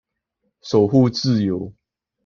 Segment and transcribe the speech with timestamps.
[0.63, 1.71] 守護自由